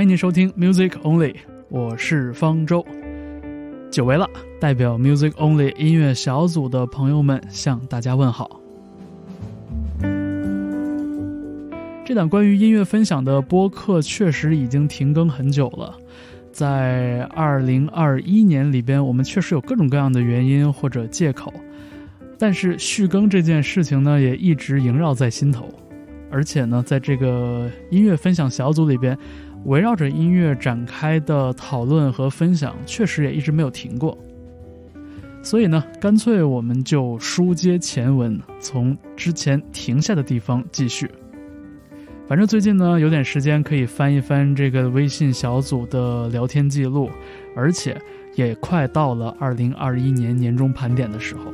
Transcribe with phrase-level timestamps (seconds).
[0.00, 1.34] 欢迎收听 Music Only，
[1.68, 2.82] 我是方舟。
[3.90, 4.26] 久违了，
[4.58, 8.62] 代表 Music Only 音乐小组的朋友们向大家问好。
[12.02, 15.94] 这档关于音乐分享的播客确实已经停更很久了，
[16.50, 21.52] 在二零二一年里边，我们确实有各种各样的原因或者借口，
[22.38, 25.68] 但是续更这件事情呢，也一直萦绕在心头。
[26.32, 29.18] 而且呢，在这个音乐分享小组里边，
[29.64, 34.16] 围绕着音乐展开的讨论和分享，确实也一直没有停过。
[35.42, 41.10] 所以呢，干脆我们就书接前文，从之前停下的地方继续。
[42.26, 47.10] 反正最近呢，有点时间可以翻一翻这个微信小组的聊天记录，
[47.56, 48.00] 而且
[48.34, 51.52] 也快到了二零二一年年终盘点的时候。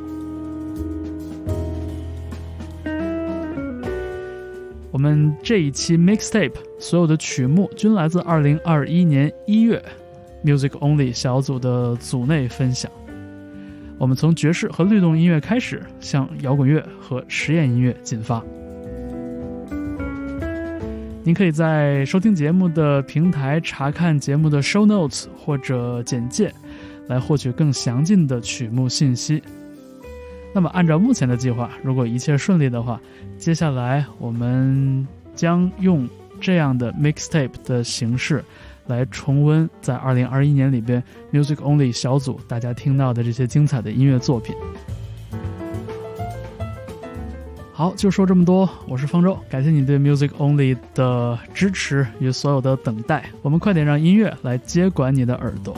[4.96, 9.84] 我们这一期 mixtape 所有的曲目均来自二零二一年一月
[10.42, 12.90] Music Only 小组的组内分享。
[13.98, 18.42] 我们从爵士和律动音乐开始，向摇滚乐和实验音乐进发。
[21.22, 26.50] 您可以在收听节目的平台查看节目的 show notes 或者简介，
[27.08, 29.42] 来获取更详尽的曲目信息。
[30.56, 32.98] 那么，按照目前的计划，如果一切顺利的话，
[33.36, 36.08] 接下来我们将用
[36.40, 38.42] 这样的 mixtape 的形式，
[38.86, 44.56] 来重温在2021年里边 Music Only 小组大家听到的这些精彩的音乐作品。
[47.74, 48.66] 好，就说这么多。
[48.88, 53.26] 我是方舟，感谢你对 Music Only 的支持与所有的等待。
[53.42, 55.76] 我们快点让音乐来接管你的耳朵。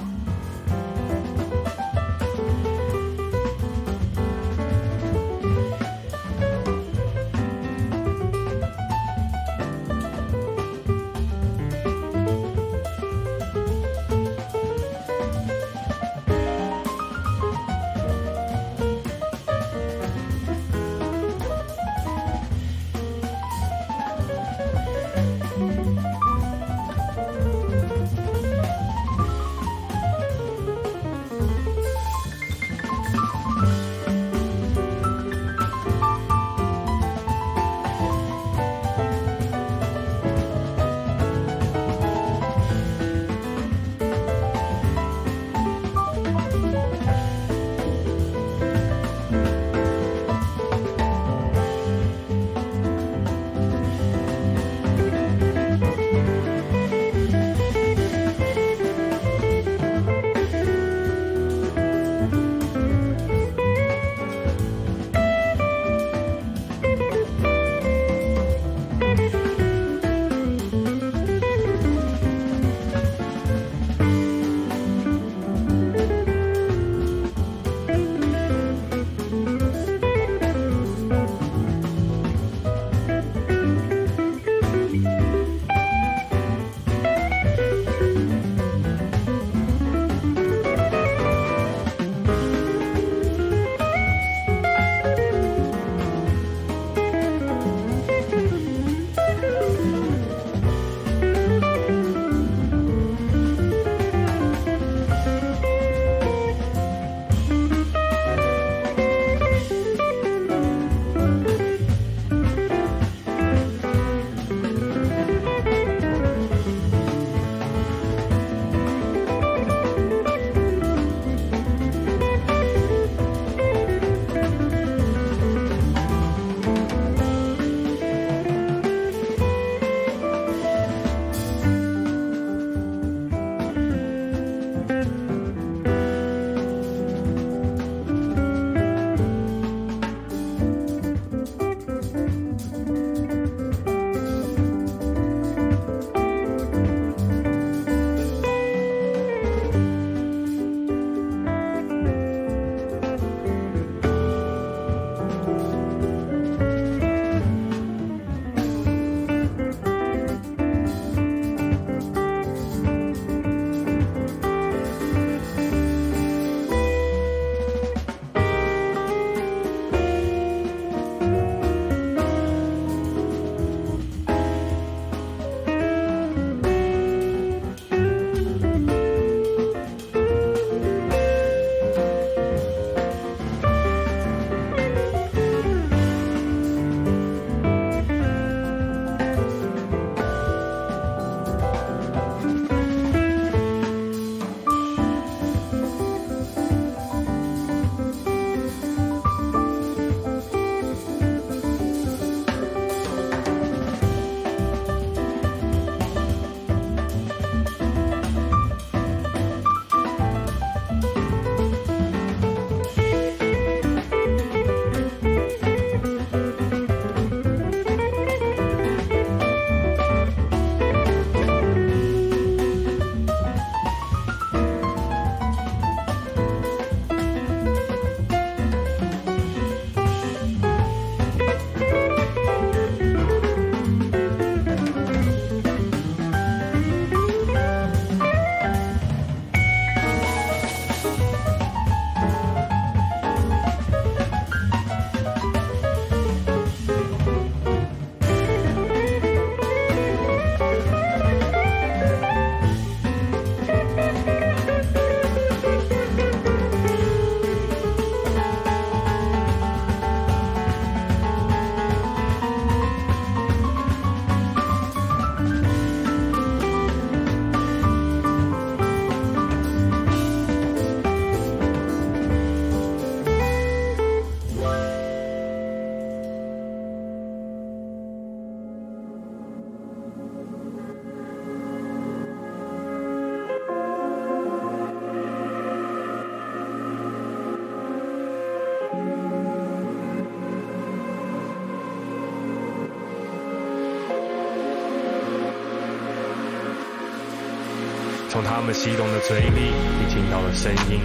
[298.49, 299.61] 他们激动的嘴里，
[300.00, 300.99] 你听到了声音。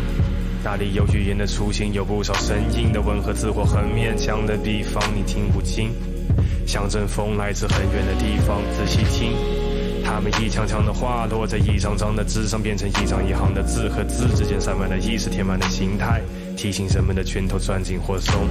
[0.63, 5.91] 那里有语言的雏形，有不少生硬的吻和字或很勉强的地方，你听不清。
[6.65, 9.33] 像阵风来自很远的地方，仔细听，
[10.05, 16.21] 他们一腔腔的话落在一张张的纸上，变成一张一行的字，和字之间散漫的意识填满了形态，
[16.55, 18.47] 提醒人们的拳头攥紧或松。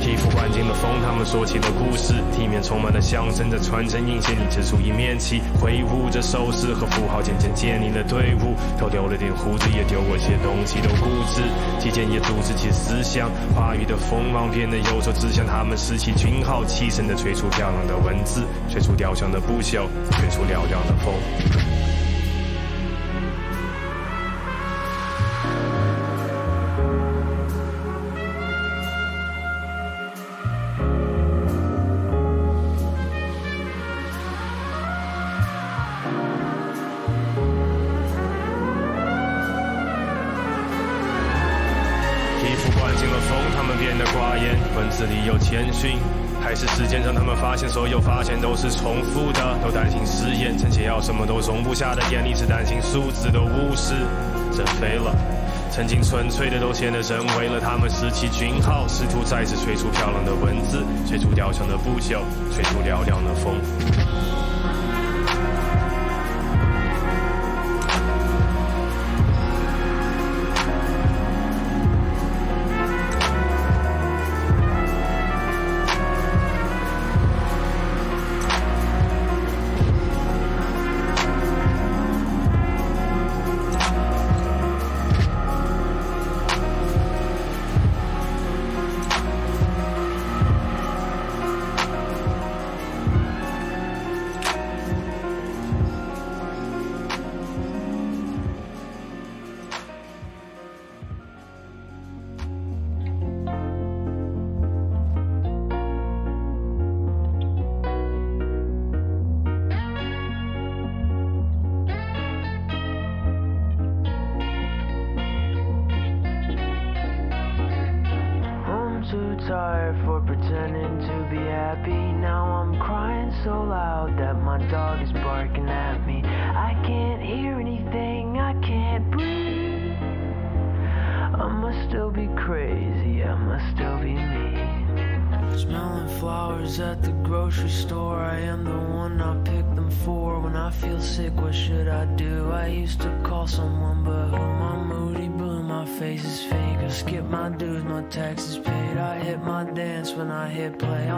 [0.00, 8.56] 皮肤环境的风，他们说起了故事，地面充满了象征在传承印线，你指出一面旗，挥舞着手势和符号，渐渐建立了队伍。
[8.80, 11.42] 都留了点胡子，也丢过些东西，都固执，
[11.78, 13.30] 期间也组织起思想。
[13.54, 21.14] 话语的锋芒变得有时候指向他们拾起军号，齐声的吹出漂亮的文字，吹出雕像的不朽，吹出嘹亮的风。
[51.72, 53.94] 么都容不下的眼里，是担心数字都无视，
[54.54, 55.14] 这飞了。
[55.70, 62.20] 曾经纯粹的都显得人为了，他们拾起军号，试图再次吹出漂亮的文字，吹出雕像的不朽，
[62.52, 63.56] 吹出嘹亮的风。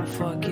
[0.05, 0.44] fuck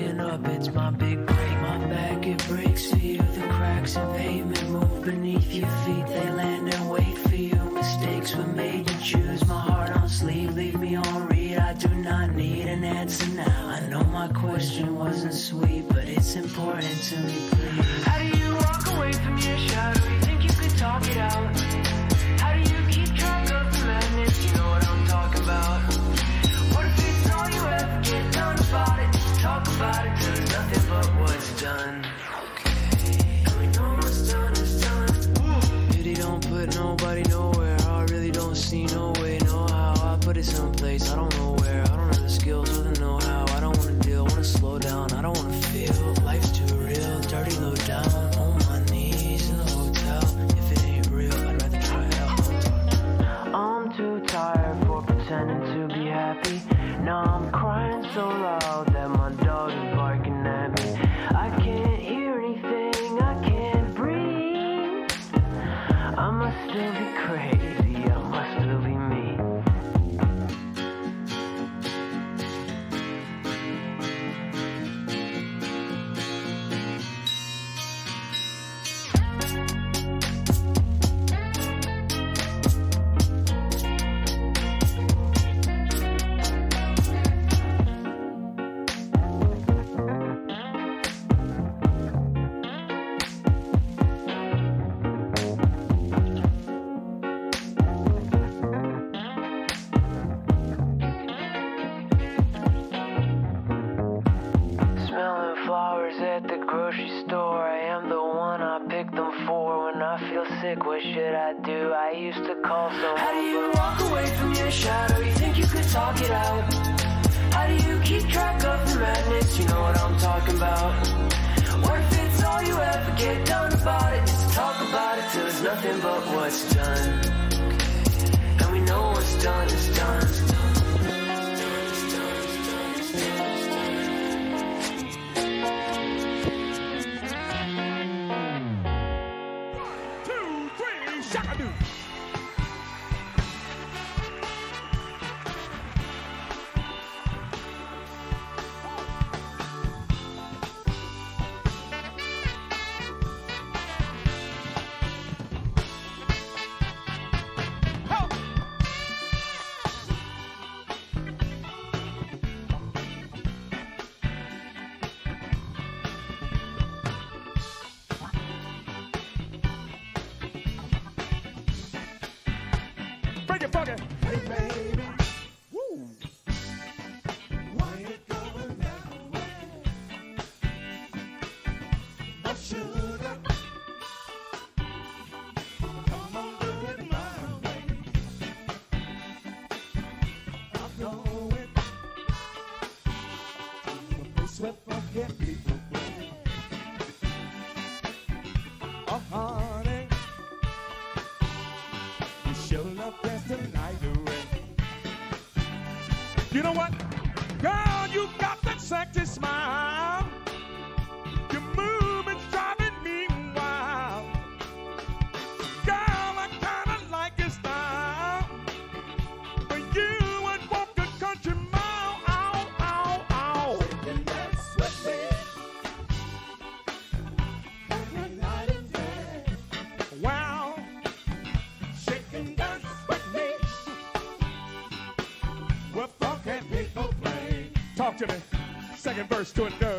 [239.54, 239.80] to it.
[239.80, 239.91] Go.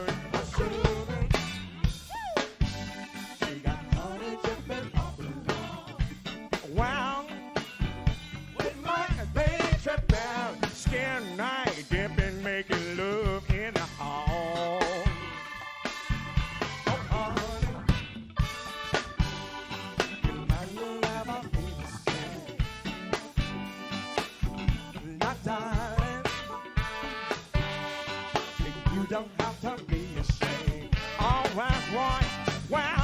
[29.14, 30.90] don't have to be ashamed.
[31.20, 32.26] All that's right.
[32.68, 33.03] Well,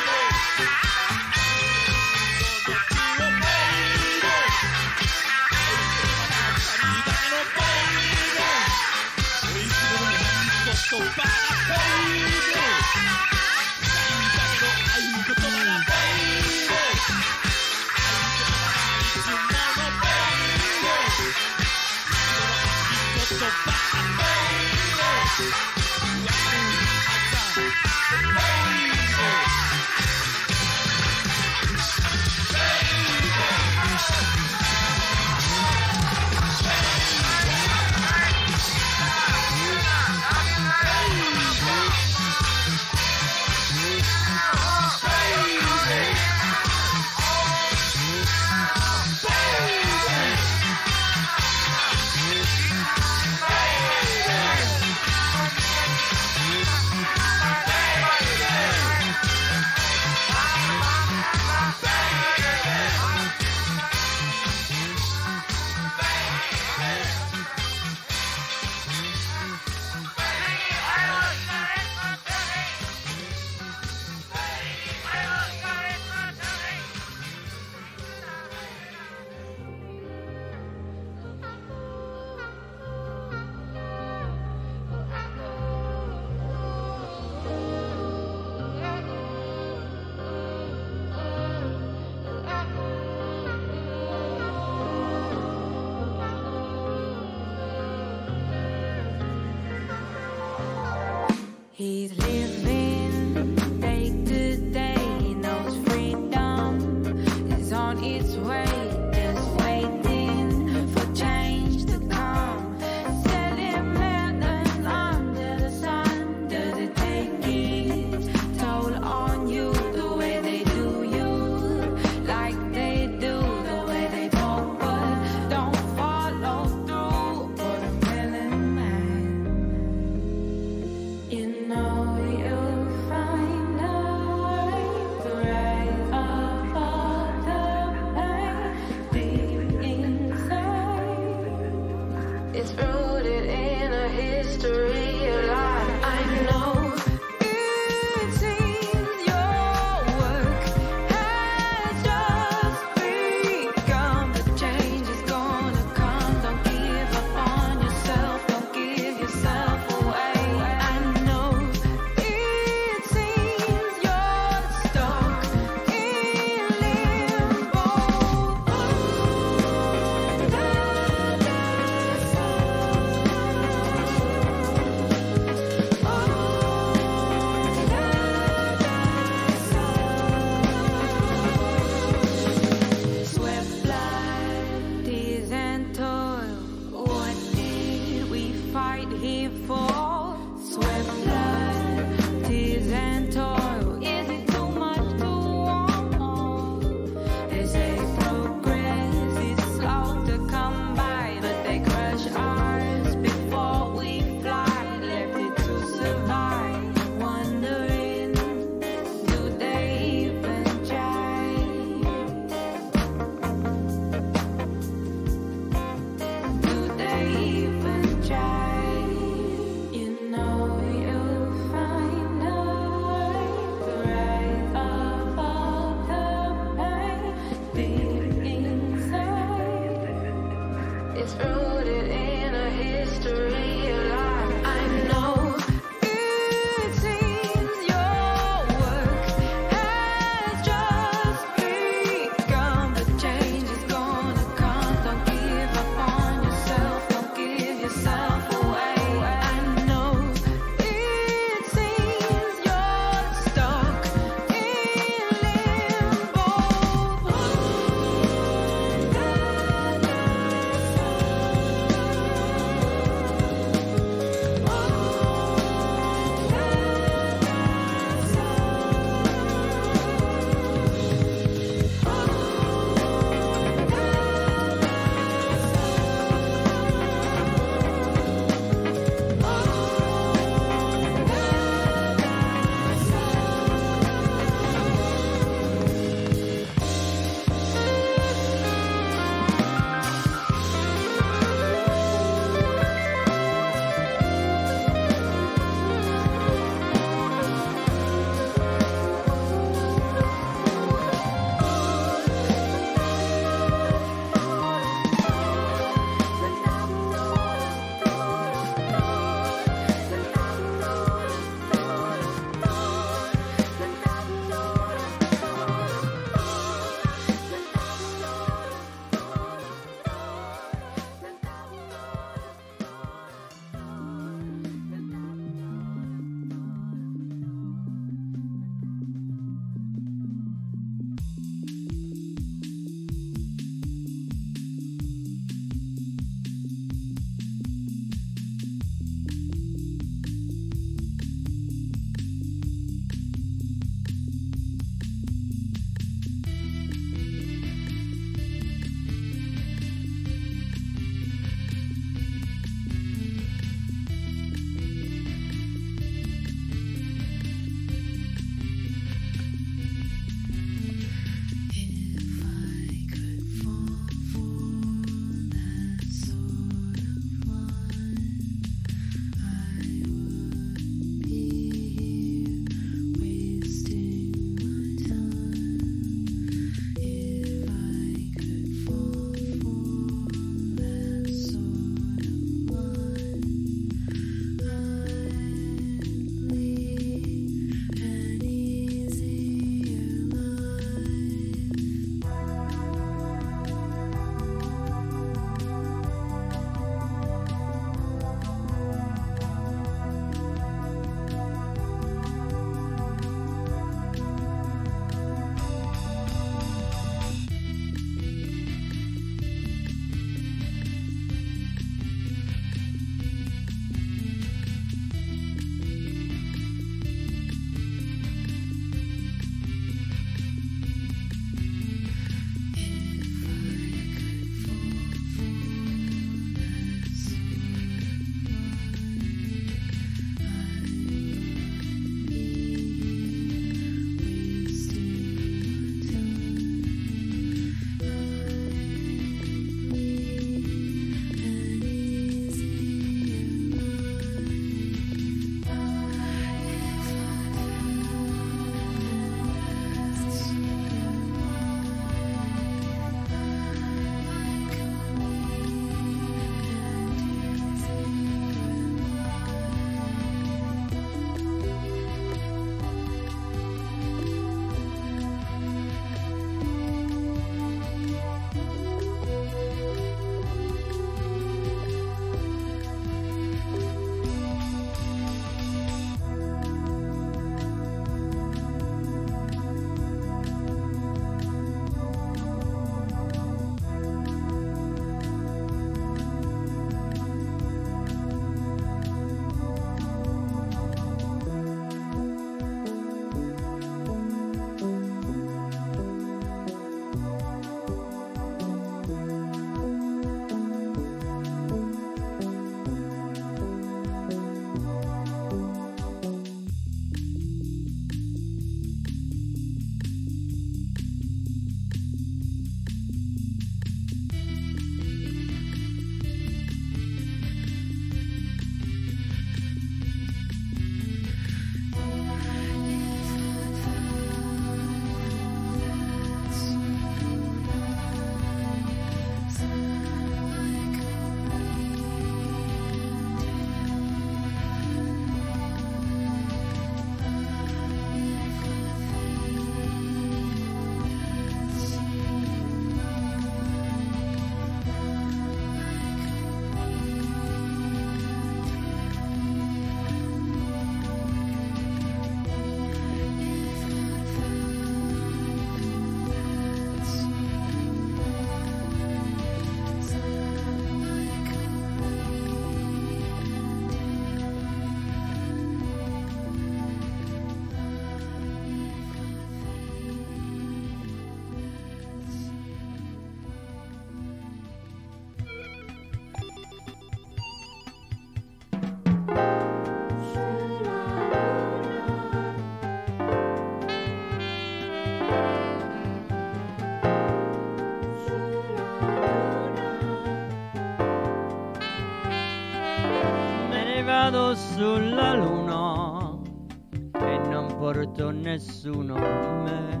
[598.18, 600.00] porto nessuno con me.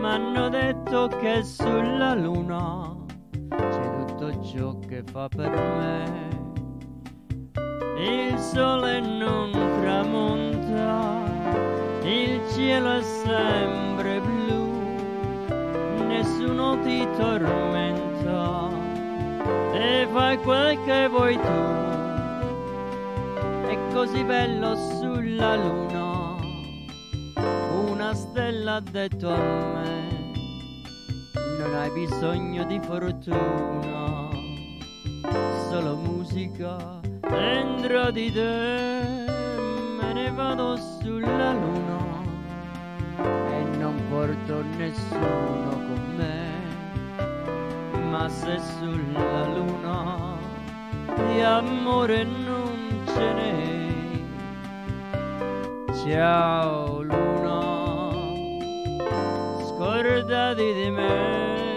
[0.00, 2.96] M'hanno detto che sulla luna
[3.50, 6.32] c'è tutto ciò che fa per me.
[7.98, 9.50] Il sole non
[9.80, 11.20] tramonta,
[12.02, 14.72] il cielo è sempre blu,
[16.06, 18.70] nessuno ti tormenta
[19.72, 21.82] e fai quel che vuoi tu.
[23.66, 25.83] È così bello sulla luna,
[28.34, 30.32] stella ha detto a me,
[31.56, 34.28] non hai bisogno di fortuna,
[35.70, 36.76] solo musica
[37.20, 39.26] dentro di te,
[40.00, 42.22] me ne vado sulla luna
[43.52, 46.48] e non porto nessuno con me,
[48.10, 50.36] ma se sulla luna
[51.28, 53.62] di amore non ce n'è.
[56.02, 56.83] Ciao
[60.26, 61.73] verdad y dime.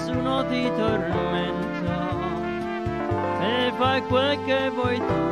[0.00, 2.08] Nessuno ti tormenta.
[3.42, 5.28] E fai quel che vuoi tu.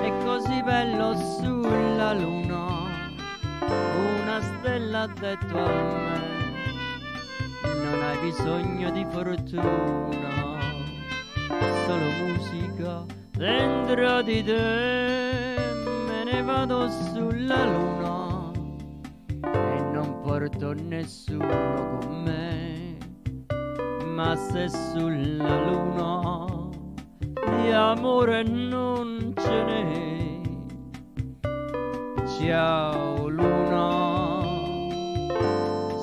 [0.00, 2.64] È così bello sulla luna,
[3.60, 6.20] una stella ha detto a me,
[7.62, 10.58] non hai bisogno di fortuna,
[11.86, 15.56] solo musica dentro di te,
[16.06, 18.50] me ne vado sulla luna
[19.42, 22.33] e non porto nessuno con me,
[24.14, 26.70] ma se sulla luna
[27.56, 30.40] di amore non ce n'è.
[32.38, 34.40] Ciao luna,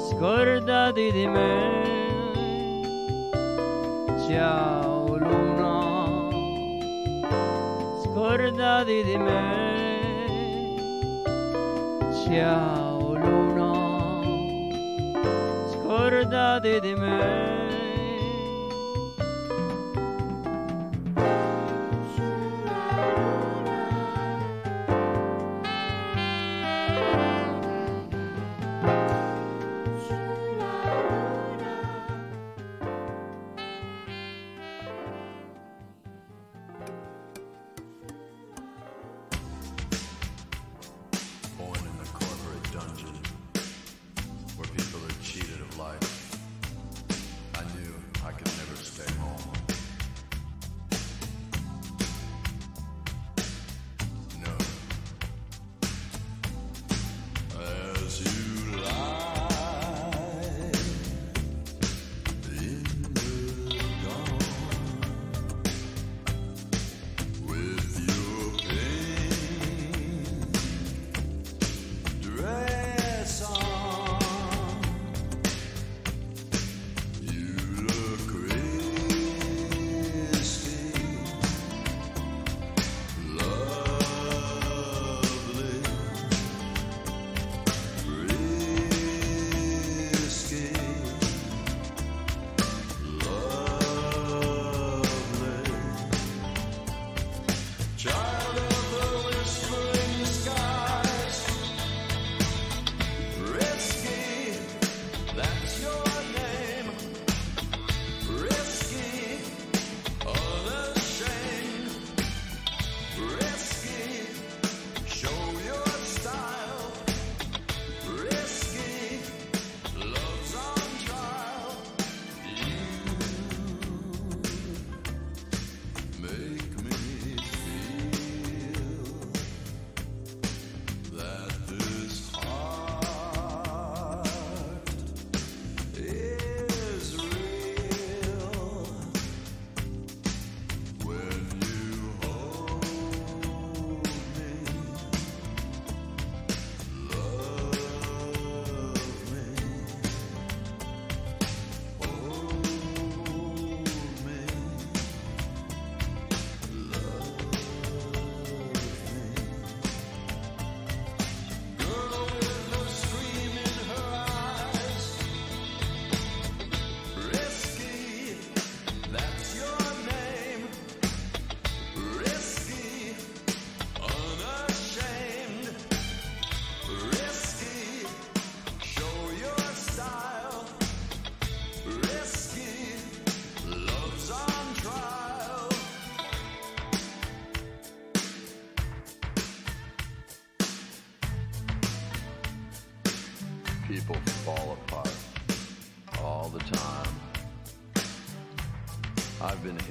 [0.10, 1.80] scordati di me.
[4.28, 6.30] Ciao luna,
[8.04, 9.40] scordati di me.
[12.26, 13.72] Ciao luna,
[15.72, 17.61] scordati di me.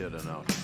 [0.01, 0.60] kid enough.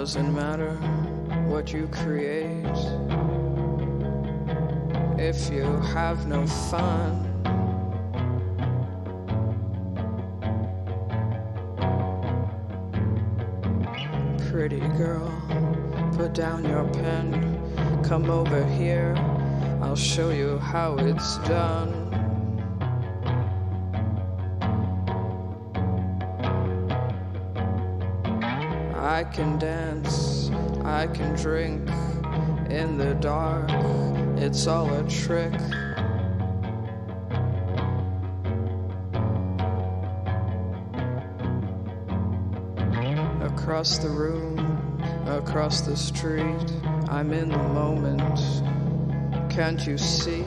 [0.00, 0.76] Doesn't matter
[1.46, 2.64] what you create
[5.18, 7.26] if you have no fun.
[14.50, 15.28] Pretty girl,
[16.16, 18.02] put down your pen.
[18.02, 19.14] Come over here,
[19.82, 21.99] I'll show you how it's done.
[29.32, 30.50] Can dance,
[30.84, 31.88] I can drink
[32.68, 33.70] in the dark.
[34.36, 35.54] It's all a trick.
[43.42, 44.58] Across the room,
[45.26, 46.72] across the street,
[47.08, 48.30] I'm in the moment.
[49.50, 50.44] Can't you see?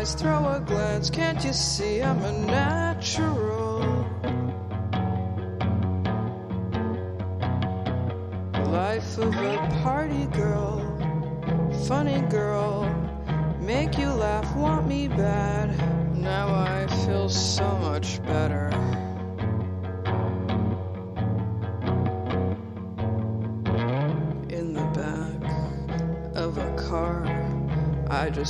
[0.00, 1.10] Eyes, throw a glance.
[1.10, 2.79] Can't you see I'm a natural?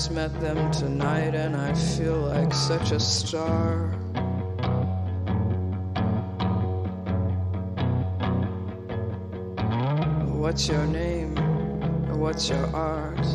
[0.00, 3.88] Just met them tonight and I feel like such a star.
[10.40, 11.36] What's your name?
[12.18, 13.26] What's your art?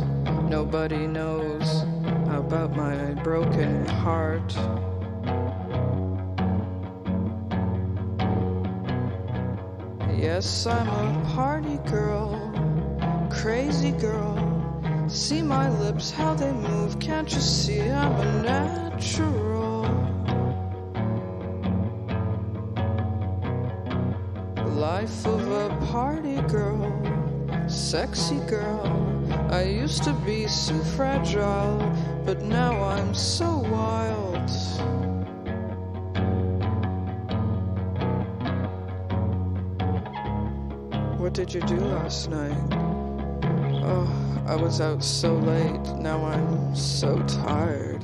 [0.50, 1.84] Nobody knows
[2.34, 4.52] about my broken heart.
[10.18, 14.25] Yes, I'm a party girl, crazy girl.
[15.16, 17.00] See my lips, how they move.
[17.00, 19.84] Can't you see I'm a natural?
[24.76, 26.92] Life of a party girl,
[27.70, 28.92] sexy girl.
[29.52, 31.78] I used to be so fragile,
[32.26, 34.50] but now I'm so wild.
[41.18, 42.95] What did you do last night?
[43.88, 45.86] Oh, I was out so late.
[46.00, 48.02] Now I'm so tired.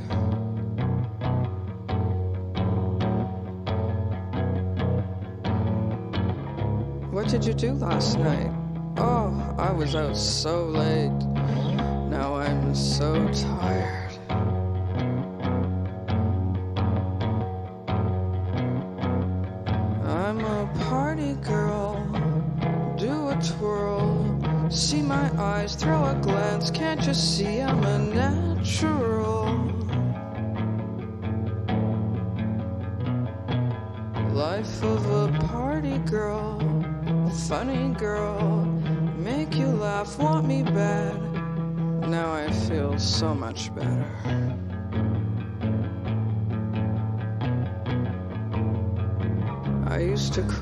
[7.12, 8.52] What did you do last night?
[8.98, 11.10] Oh, I was out so late.
[12.10, 14.01] Now I'm so tired.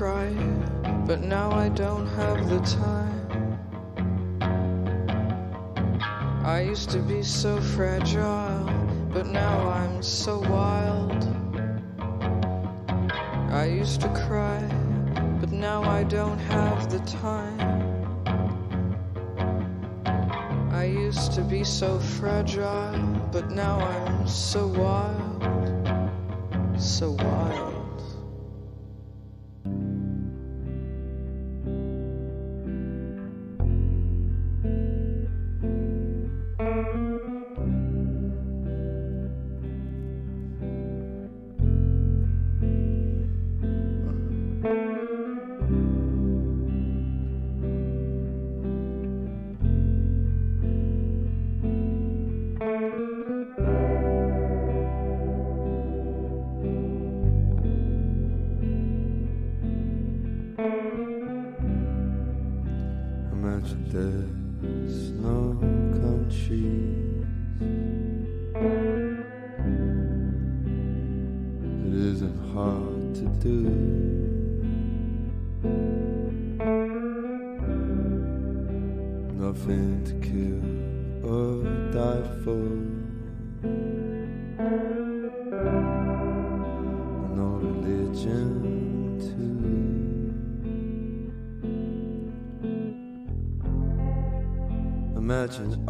[0.00, 0.32] Cry,
[1.06, 3.58] but now I don't have the time.
[6.42, 8.64] I used to be so fragile,
[9.12, 11.22] but now I'm so wild.
[13.52, 14.62] I used to cry,
[15.38, 17.60] but now I don't have the time.
[20.72, 25.42] I used to be so fragile, but now I'm so wild,
[26.80, 27.79] so wild.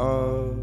[0.01, 0.60] of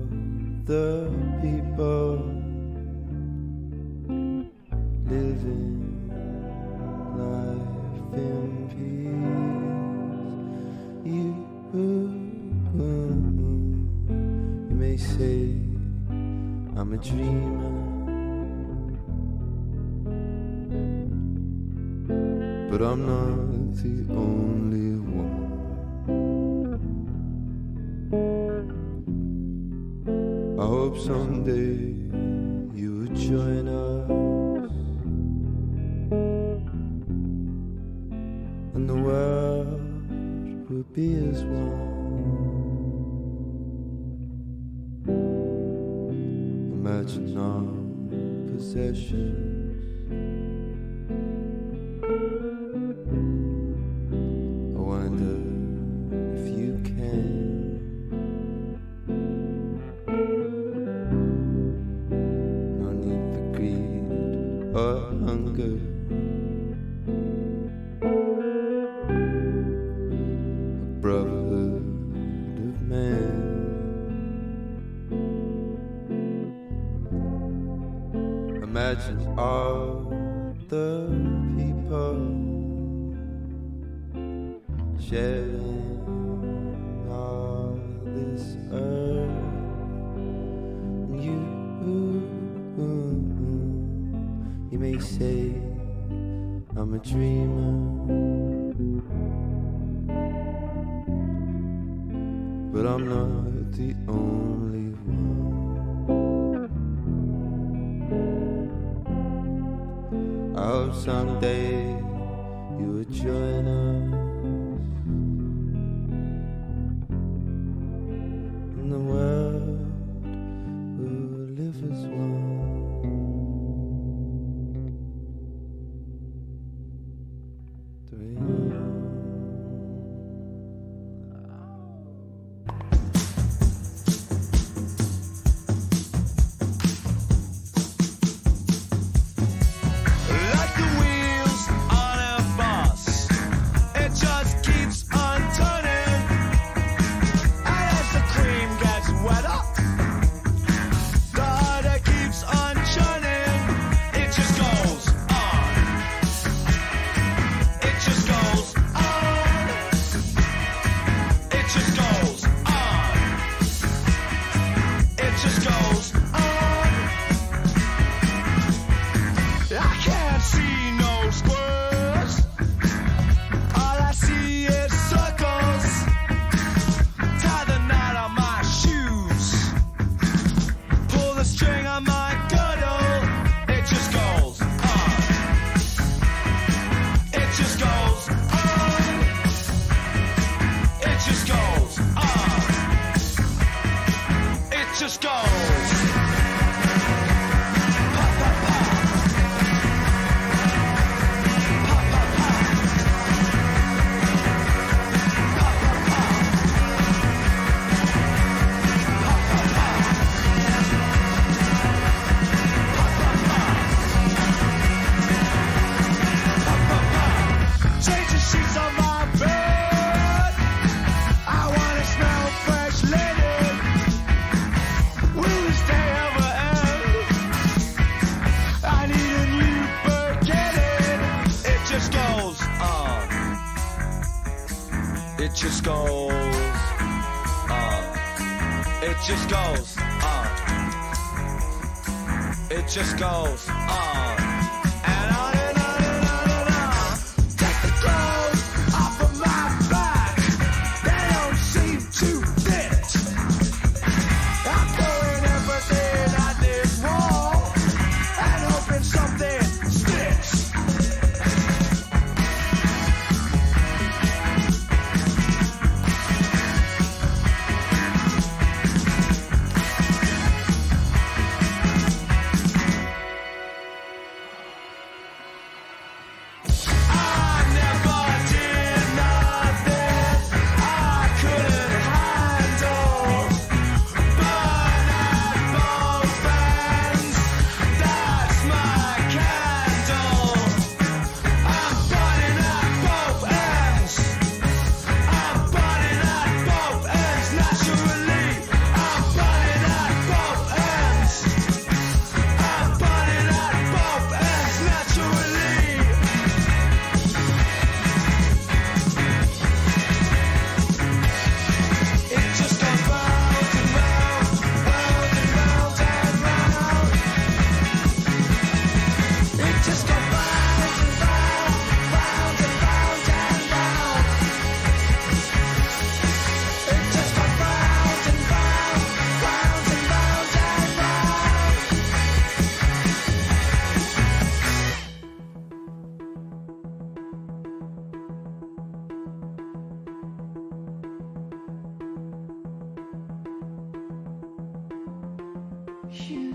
[346.12, 346.46] Shoot.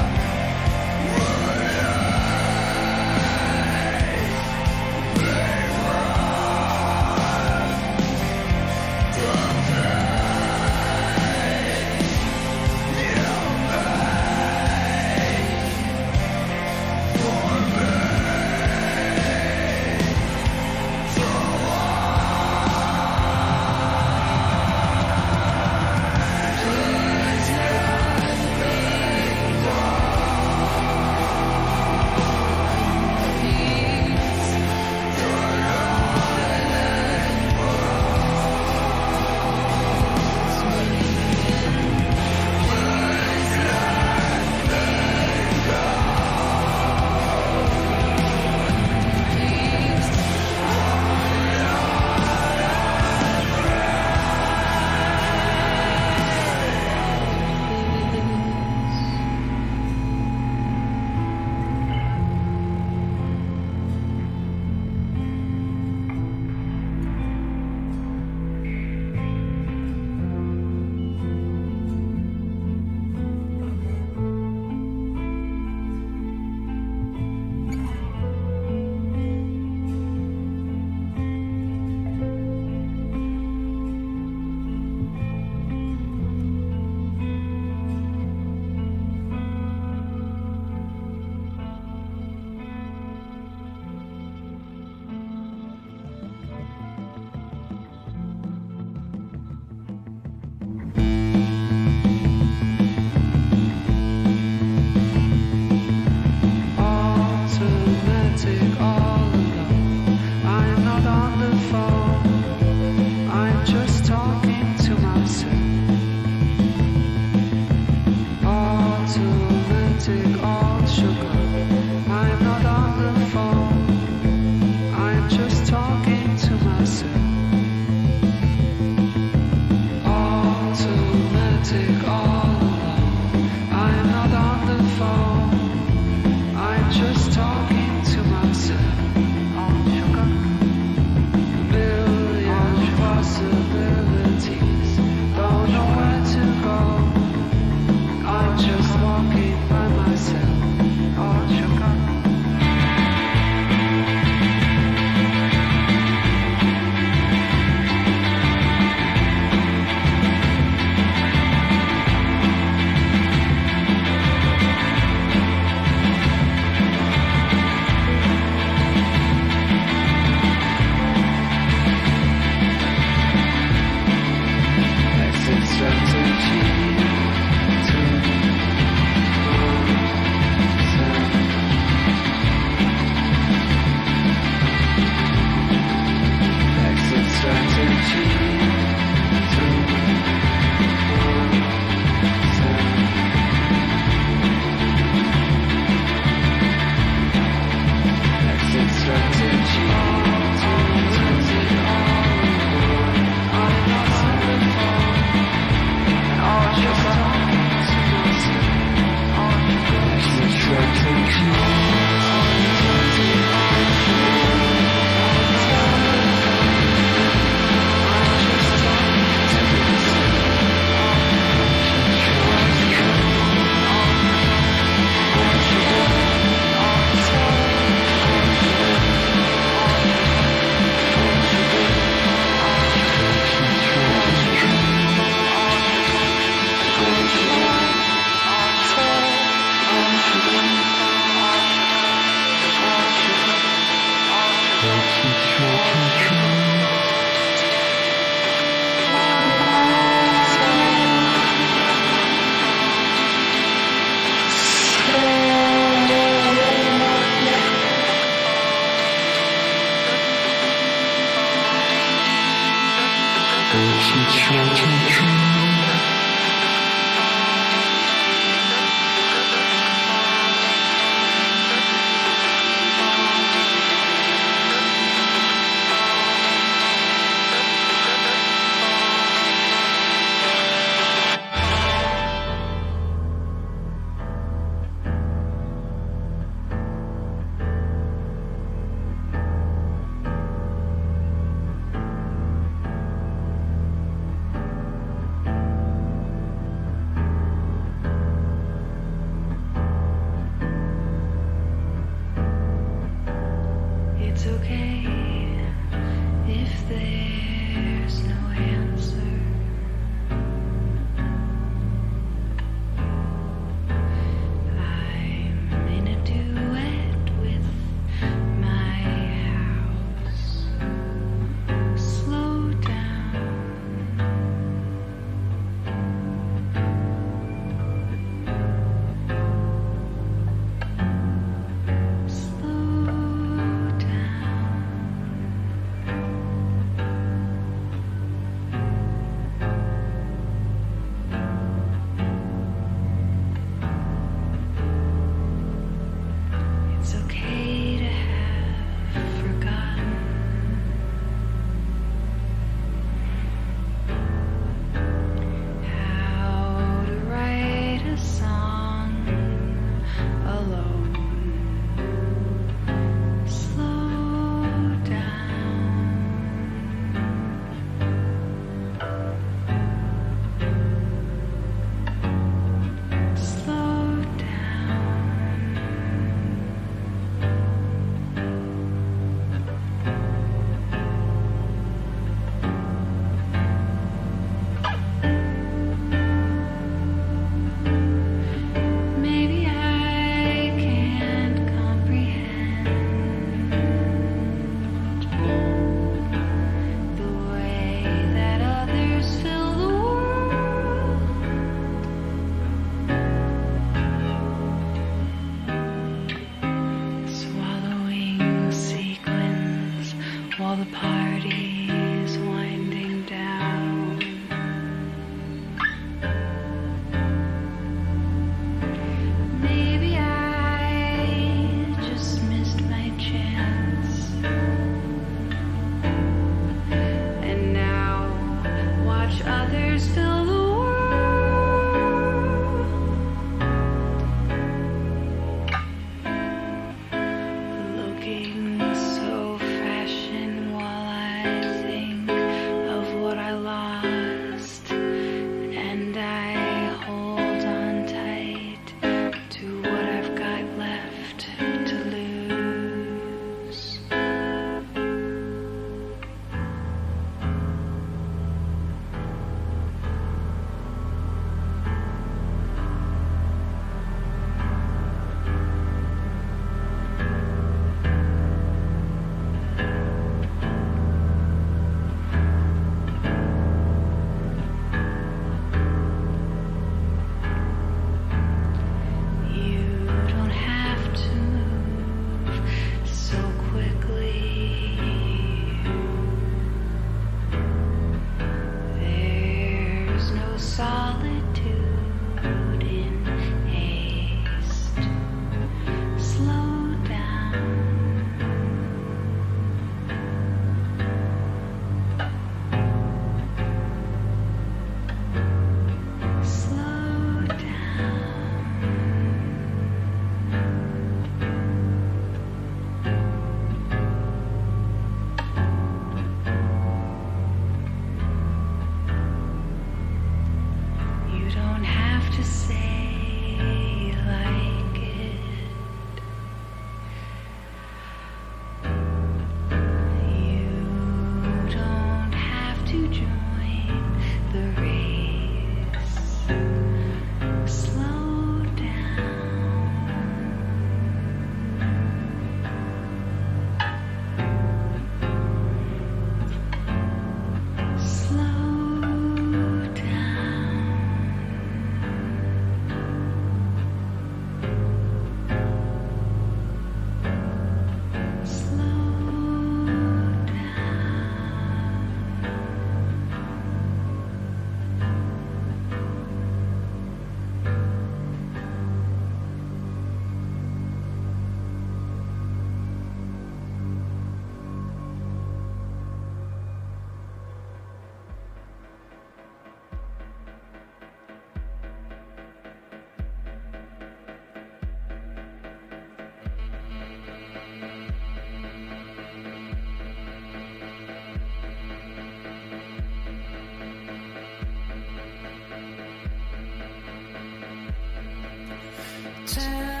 [599.53, 600.00] time